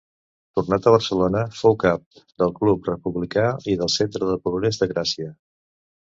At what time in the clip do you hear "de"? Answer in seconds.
4.31-4.39, 4.85-4.89